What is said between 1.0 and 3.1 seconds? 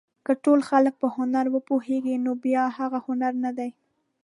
په هنر وپوهېږي نو بیا هغه